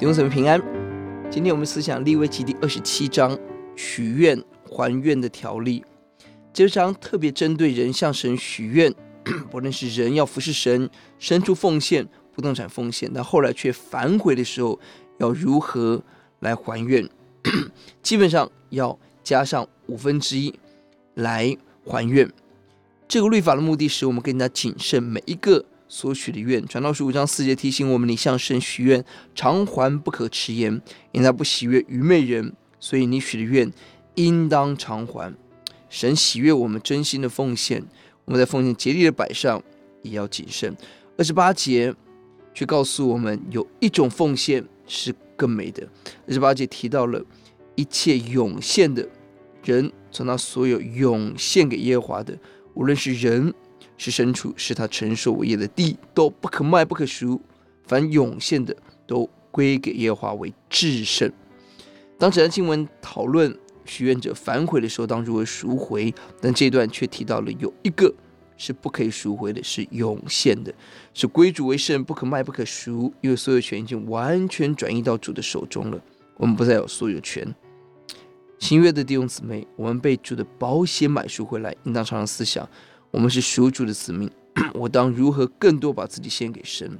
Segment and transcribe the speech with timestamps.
[0.00, 0.58] 弟兄姊妹平安。
[1.30, 3.38] 今天我们思想利未记第二十七章
[3.76, 5.84] 许愿还愿的条例。
[6.54, 8.94] 这章特别针对人向神许愿，
[9.50, 10.88] 不论是人要服侍神，
[11.18, 14.80] 生出奉献、不动产奉献，但后来却反悔的时候，
[15.18, 16.02] 要如何
[16.38, 17.06] 来还愿？
[18.02, 20.58] 基本上要加上五分之一
[21.12, 22.26] 来还愿。
[23.06, 26.64] 这个律法的目的是我们更加谨慎每一个所许的愿。
[26.66, 29.04] 传道书五章四节提醒我们：你向神许愿，
[29.34, 32.54] 偿还不可迟延，因他不喜悦愚昧人。
[32.78, 33.70] 所以你许的愿
[34.14, 35.34] 应当偿还。
[35.90, 37.84] 神喜悦我们真心的奉献，
[38.24, 39.62] 我们在奉献竭力的摆上
[40.02, 40.74] 也要谨慎。
[41.18, 41.94] 二十八节
[42.54, 45.86] 却告诉我们，有一种奉献是更美的。
[46.28, 47.22] 二十八节提到了
[47.74, 49.06] 一切涌现的
[49.64, 52.38] 人，从他所有涌现给耶和华的。
[52.74, 53.52] 无论是人
[54.02, 57.38] 是牲畜，是他承受为业的地，都不可卖，不可赎。
[57.86, 58.74] 凡涌现的，
[59.06, 61.30] 都归给耶和华为至圣。
[62.18, 66.14] 当这段经文讨论许愿者反悔的时候，当如何赎回？
[66.40, 68.10] 但这段却提到了有一个
[68.56, 70.72] 是不可以赎回的，是涌现的，
[71.12, 76.00] 是归主为圣，不可卖，不可赎，因为所有权已经完全转移到主的手中了，
[76.38, 77.54] 我们不再有所有权。
[78.58, 82.66] 新约的弟兄姊妹，我们被主的保险买赎回来，应当常常思想：
[83.10, 84.30] 我们是属主的子民，
[84.74, 86.98] 我当如何更多把自己献给神？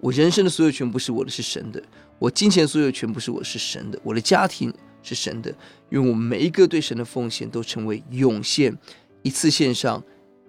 [0.00, 1.80] 我人生的所有权不是我的，是神的；
[2.18, 5.54] 我金钱所有权不是我的，是神的；我的家庭是神的。
[5.90, 8.76] 愿我每一个对神的奉献都成为涌献，
[9.22, 10.02] 一次献上，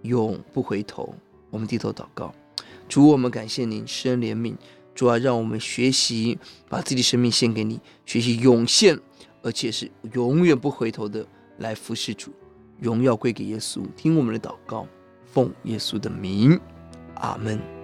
[0.04, 1.14] 永不回头。
[1.50, 2.34] 我们低头祷告：
[2.88, 4.56] 主，我们感谢您施恩怜悯，
[4.94, 9.00] 主啊，让我们学习把自己生命献给你，学习涌献。
[9.42, 11.26] 而且是永远不回头的
[11.60, 12.30] 来服侍主，
[12.80, 13.84] 荣耀归给耶稣。
[13.96, 14.88] 听我们的祷告，
[15.26, 16.60] 奉耶稣的名，
[17.16, 17.79] 阿门。